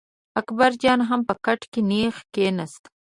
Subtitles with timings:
[0.41, 2.83] اکبر جان هم په کټ کې نېغ کېناست.